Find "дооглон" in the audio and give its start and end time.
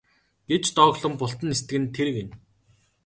0.77-1.13